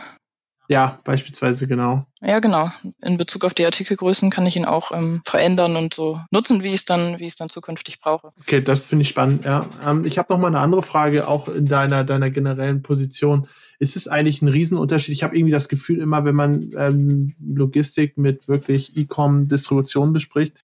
[0.67, 2.05] Ja, beispielsweise genau.
[2.21, 2.71] Ja, genau.
[3.01, 6.69] In Bezug auf die Artikelgrößen kann ich ihn auch ähm, verändern und so nutzen, wie
[6.69, 8.31] ich es dann, wie ich es dann zukünftig brauche.
[8.39, 9.45] Okay, das finde ich spannend.
[9.45, 13.47] Ja, ähm, ich habe noch mal eine andere Frage, auch in deiner deiner generellen Position.
[13.79, 15.13] Ist es eigentlich ein Riesenunterschied?
[15.13, 20.55] Ich habe irgendwie das Gefühl, immer wenn man ähm, Logistik mit wirklich E-Com-Distribution bespricht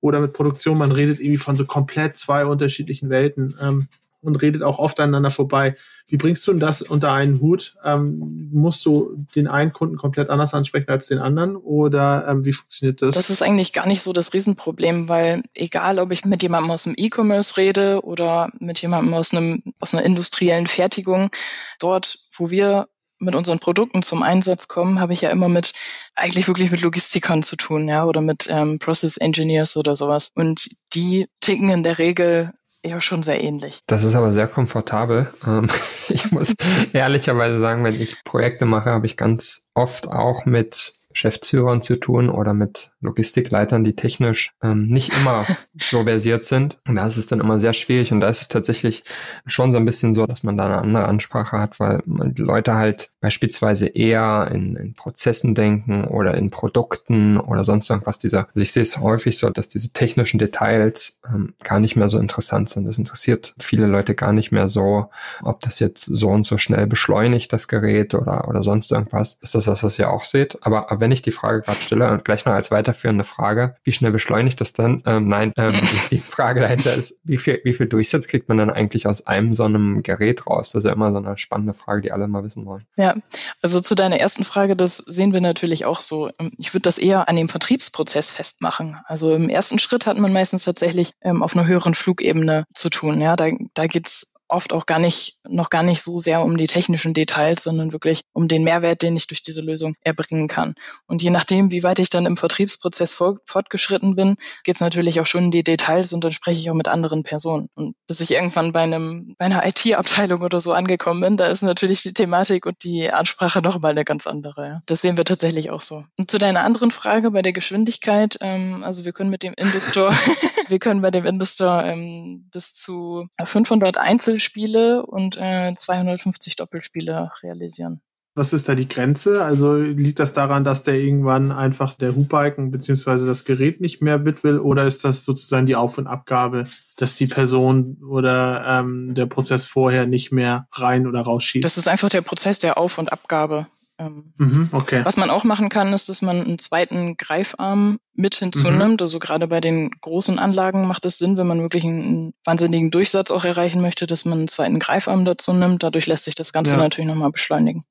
[0.00, 3.54] oder mit Produktion, man redet irgendwie von so komplett zwei unterschiedlichen Welten.
[3.60, 3.88] Ähm,
[4.22, 5.76] und redet auch oft aneinander vorbei.
[6.06, 7.76] Wie bringst du denn das unter einen Hut?
[7.84, 12.52] Ähm, musst du den einen Kunden komplett anders ansprechen als den anderen oder ähm, wie
[12.52, 13.14] funktioniert das?
[13.14, 16.82] Das ist eigentlich gar nicht so das Riesenproblem, weil egal, ob ich mit jemandem aus
[16.84, 21.30] dem E-Commerce rede oder mit jemandem aus einem aus einer industriellen Fertigung,
[21.78, 22.88] dort, wo wir
[23.20, 25.72] mit unseren Produkten zum Einsatz kommen, habe ich ja immer mit
[26.14, 30.32] eigentlich wirklich mit Logistikern zu tun, ja, oder mit ähm, Process Engineers oder sowas.
[30.34, 32.52] Und die ticken in der Regel
[32.84, 33.80] ja schon sehr ähnlich.
[33.86, 35.32] Das ist aber sehr komfortabel.
[35.46, 35.68] Ähm,
[36.08, 36.54] ich muss
[36.92, 42.30] ehrlicherweise sagen, wenn ich Projekte mache, habe ich ganz oft auch mit Geschäftsführern zu tun
[42.30, 45.44] oder mit Logistikleitern, die technisch ähm, nicht immer
[45.78, 46.78] so versiert sind.
[46.86, 48.12] Und da ist es dann immer sehr schwierig.
[48.12, 49.04] Und da ist es tatsächlich
[49.46, 52.74] schon so ein bisschen so, dass man da eine andere Ansprache hat, weil die Leute
[52.74, 58.46] halt beispielsweise eher in, in Prozessen denken oder in Produkten oder sonst irgendwas dieser.
[58.48, 62.18] Also ich sehe es häufig so, dass diese technischen Details ähm, gar nicht mehr so
[62.18, 62.86] interessant sind.
[62.86, 65.10] Das interessiert viele Leute gar nicht mehr so,
[65.42, 69.38] ob das jetzt so und so schnell beschleunigt, das Gerät oder, oder sonst irgendwas.
[69.42, 70.58] Ist das das, was ihr auch seht?
[70.62, 74.12] Aber wenn ich die Frage gerade stelle und gleich noch als weiterführende Frage, wie schnell
[74.12, 75.02] beschleunigt das dann?
[75.06, 78.70] Ähm, nein, ähm, die Frage dahinter ist, wie viel, wie viel Durchsatz kriegt man dann
[78.70, 80.70] eigentlich aus einem so einem Gerät raus?
[80.70, 82.84] Das ist ja immer so eine spannende Frage, die alle mal wissen wollen.
[82.96, 83.14] Ja,
[83.62, 86.30] also zu deiner ersten Frage, das sehen wir natürlich auch so.
[86.38, 88.98] Ähm, ich würde das eher an dem Vertriebsprozess festmachen.
[89.06, 93.20] Also im ersten Schritt hat man meistens tatsächlich ähm, auf einer höheren Flugebene zu tun.
[93.20, 96.66] Ja, da, da geht's oft auch gar nicht, noch gar nicht so sehr um die
[96.66, 100.74] technischen Details, sondern wirklich um den Mehrwert, den ich durch diese Lösung erbringen kann.
[101.06, 105.26] Und je nachdem, wie weit ich dann im Vertriebsprozess fortgeschritten bin, geht es natürlich auch
[105.26, 107.68] schon in die Details und dann spreche ich auch mit anderen Personen.
[107.74, 111.62] Und bis ich irgendwann bei einem, bei einer IT-Abteilung oder so angekommen bin, da ist
[111.62, 114.80] natürlich die Thematik und die Ansprache noch mal eine ganz andere.
[114.86, 116.04] Das sehen wir tatsächlich auch so.
[116.18, 120.14] Und zu deiner anderen Frage bei der Geschwindigkeit, ähm, also wir können mit dem Industore,
[120.68, 127.30] wir können bei dem Industore ähm, bis zu 500 Einzel Spiele und äh, 250 Doppelspiele
[127.42, 128.00] realisieren.
[128.36, 129.44] Was ist da die Grenze?
[129.44, 134.18] Also liegt das daran, dass der irgendwann einfach der Hupiken beziehungsweise das Gerät nicht mehr
[134.18, 136.64] mit will oder ist das sozusagen die Auf- und Abgabe,
[136.96, 141.64] dass die Person oder ähm, der Prozess vorher nicht mehr rein oder rausschießt?
[141.64, 143.66] Das ist einfach der Prozess der Auf- und Abgabe.
[144.00, 145.02] Ähm, mhm, okay.
[145.04, 149.00] Was man auch machen kann, ist, dass man einen zweiten Greifarm mit hinzunimmt.
[149.00, 149.04] Mhm.
[149.04, 153.30] Also gerade bei den großen Anlagen macht es Sinn, wenn man wirklich einen wahnsinnigen Durchsatz
[153.30, 155.82] auch erreichen möchte, dass man einen zweiten Greifarm dazu nimmt.
[155.82, 156.76] Dadurch lässt sich das Ganze ja.
[156.78, 157.82] natürlich nochmal beschleunigen.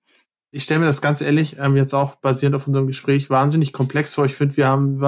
[0.51, 4.15] Ich stelle mir das ganz ehrlich, ähm, jetzt auch basierend auf unserem Gespräch, wahnsinnig komplex
[4.15, 4.25] vor.
[4.25, 4.99] Ich finde, wir haben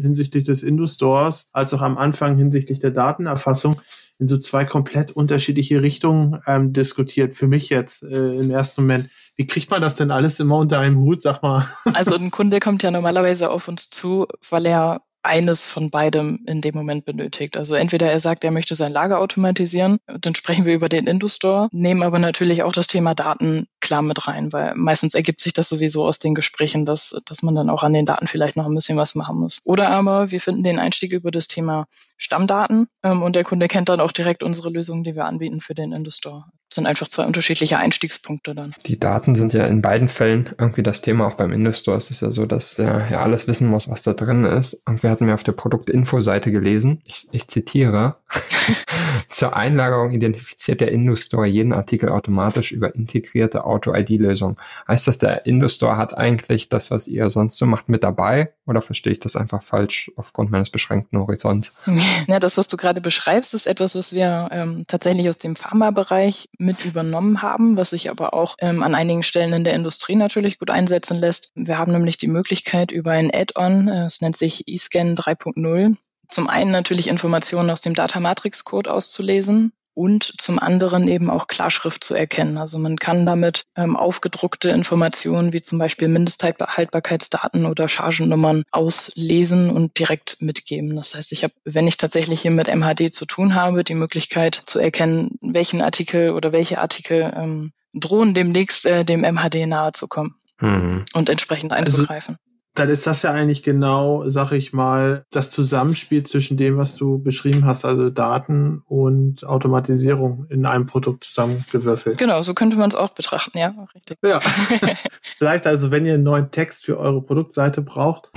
[0.00, 3.78] hinsichtlich des Industores als auch am Anfang hinsichtlich der Datenerfassung
[4.20, 7.34] in so zwei komplett unterschiedliche Richtungen ähm, diskutiert.
[7.34, 9.10] Für mich jetzt äh, im ersten Moment.
[9.36, 11.66] Wie kriegt man das denn alles immer unter einem Hut, sag mal?
[11.94, 16.60] Also ein Kunde kommt ja normalerweise auf uns zu, weil er eines von beidem in
[16.60, 17.56] dem Moment benötigt.
[17.56, 21.68] Also entweder er sagt, er möchte sein Lager automatisieren, dann sprechen wir über den Industore,
[21.72, 25.68] nehmen aber natürlich auch das Thema Daten klar mit rein, weil meistens ergibt sich das
[25.68, 28.74] sowieso aus den Gesprächen, dass, dass man dann auch an den Daten vielleicht noch ein
[28.74, 29.60] bisschen was machen muss.
[29.64, 31.86] Oder aber wir finden den Einstieg über das Thema
[32.20, 35.74] Stammdaten ähm, und der Kunde kennt dann auch direkt unsere Lösungen, die wir anbieten für
[35.74, 38.72] den Industore sind einfach zwei unterschiedliche Einstiegspunkte dann.
[38.86, 41.96] Die Daten sind ja in beiden Fällen irgendwie das Thema, auch beim Industore.
[41.96, 44.80] Es ist ja so, dass er ja alles wissen muss, was da drin ist.
[44.86, 48.16] Und wir hatten mir auf der Produktinfo-Seite gelesen, ich, ich zitiere,
[49.28, 54.56] zur Einlagerung identifiziert der Industore jeden Artikel automatisch über integrierte Auto-ID-Lösungen.
[54.86, 58.52] Heißt das, der Industore hat eigentlich das, was ihr sonst so macht, mit dabei?
[58.66, 61.84] Oder verstehe ich das einfach falsch aufgrund meines beschränkten Horizonts?
[62.28, 66.48] Ja, das, was du gerade beschreibst, ist etwas, was wir ähm, tatsächlich aus dem Pharma-Bereich
[66.58, 70.58] mit übernommen haben, was sich aber auch ähm, an einigen Stellen in der Industrie natürlich
[70.58, 71.50] gut einsetzen lässt.
[71.54, 75.96] Wir haben nämlich die Möglichkeit über ein Add-on, äh, es nennt sich eScan 3.0,
[76.28, 81.46] zum einen natürlich Informationen aus dem Data Matrix Code auszulesen und zum anderen eben auch
[81.46, 82.56] Klarschrift zu erkennen.
[82.56, 89.98] Also man kann damit ähm, aufgedruckte Informationen wie zum Beispiel Mindesthaltbarkeitsdaten oder Chargennummern auslesen und
[89.98, 90.96] direkt mitgeben.
[90.96, 94.62] Das heißt, ich habe, wenn ich tatsächlich hier mit MHD zu tun habe, die Möglichkeit
[94.64, 100.08] zu erkennen, welchen Artikel oder welche Artikel ähm, drohen demnächst äh, dem MHD nahe zu
[100.08, 101.04] kommen mhm.
[101.12, 102.36] und entsprechend also einzugreifen.
[102.36, 106.94] Also dann ist das ja eigentlich genau, sag ich mal, das Zusammenspiel zwischen dem, was
[106.94, 112.18] du beschrieben hast, also Daten und Automatisierung in einem Produkt zusammengewürfelt.
[112.18, 114.18] Genau, so könnte man es auch betrachten, ja, richtig.
[114.24, 114.40] Ja.
[115.38, 118.30] Vielleicht also, wenn ihr einen neuen Text für eure Produktseite braucht,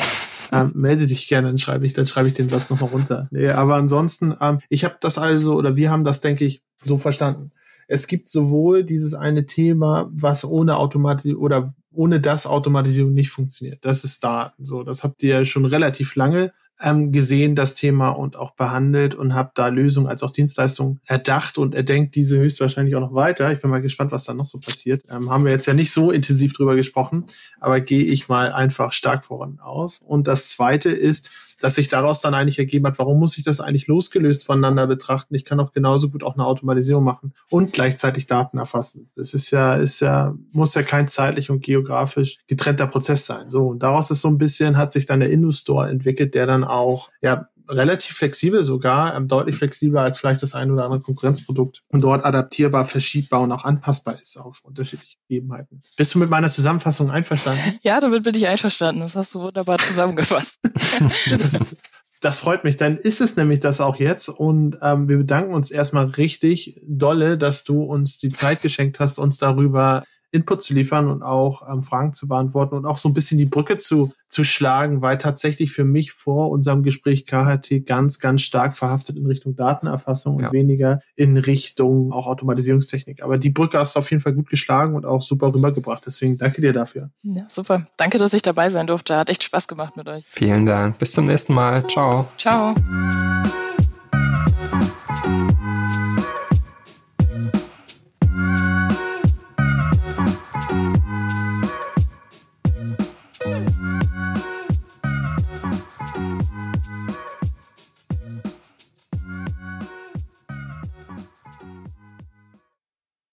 [0.52, 3.28] ähm, melde dich gerne, dann schreibe ich, dann schreibe ich den Satz nochmal runter.
[3.32, 6.98] Nee, aber ansonsten, ähm, ich habe das also, oder wir haben das, denke ich, so
[6.98, 7.52] verstanden.
[7.88, 13.86] Es gibt sowohl dieses eine Thema, was ohne Automatik oder ohne das Automatisierung nicht funktioniert.
[13.86, 14.66] Das ist Daten.
[14.66, 19.34] So, das habt ihr schon relativ lange ähm, gesehen, das Thema und auch behandelt und
[19.34, 23.52] habe da Lösungen als auch Dienstleistungen erdacht und er denkt diese höchstwahrscheinlich auch noch weiter.
[23.52, 25.04] Ich bin mal gespannt, was da noch so passiert.
[25.10, 27.26] Ähm, haben wir jetzt ja nicht so intensiv drüber gesprochen,
[27.60, 30.02] aber gehe ich mal einfach stark voran aus.
[30.06, 31.30] Und das zweite ist,
[31.64, 35.34] dass sich daraus dann eigentlich ergeben hat, warum muss ich das eigentlich losgelöst voneinander betrachten?
[35.34, 39.10] Ich kann auch genauso gut auch eine Automatisierung machen und gleichzeitig Daten erfassen.
[39.16, 43.50] Das ist ja, ist ja, muss ja kein zeitlich und geografisch getrennter Prozess sein.
[43.50, 43.68] So.
[43.68, 47.10] Und daraus ist so ein bisschen, hat sich dann der Industore entwickelt, der dann auch,
[47.22, 52.02] ja, relativ flexibel sogar, ähm, deutlich flexibler als vielleicht das ein oder andere Konkurrenzprodukt und
[52.02, 55.82] dort adaptierbar, verschiebbar und auch anpassbar ist auf unterschiedliche Gegebenheiten.
[55.98, 57.62] Bist du mit meiner Zusammenfassung einverstanden?
[57.84, 59.02] Ja, damit bin ich einverstanden.
[59.02, 60.60] Das hast du wunderbar zusammengefasst.
[61.30, 61.76] das,
[62.22, 62.78] das freut mich.
[62.78, 64.30] Dann ist es nämlich das auch jetzt.
[64.30, 69.20] Und ähm, wir bedanken uns erstmal richtig dolle, dass du uns die Zeit geschenkt hast,
[69.20, 73.14] uns darüber Input zu liefern und auch ähm, Fragen zu beantworten und auch so ein
[73.14, 78.20] bisschen die Brücke zu, zu schlagen, weil tatsächlich für mich vor unserem Gespräch KHT ganz,
[78.20, 80.48] ganz stark verhaftet in Richtung Datenerfassung ja.
[80.48, 83.22] und weniger in Richtung auch Automatisierungstechnik.
[83.22, 86.04] Aber die Brücke hast du auf jeden Fall gut geschlagen und auch super rübergebracht.
[86.06, 87.12] Deswegen danke dir dafür.
[87.22, 87.88] Ja, super.
[87.98, 89.16] Danke, dass ich dabei sein durfte.
[89.16, 90.26] Hat echt Spaß gemacht mit euch.
[90.26, 90.98] Vielen Dank.
[90.98, 91.86] Bis zum nächsten Mal.
[91.88, 92.28] Ciao.
[92.38, 92.74] Ciao.